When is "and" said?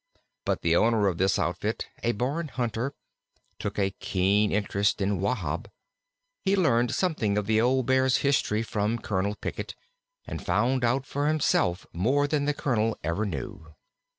10.25-10.43